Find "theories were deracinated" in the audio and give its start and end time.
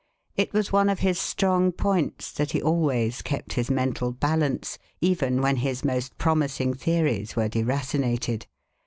6.73-8.47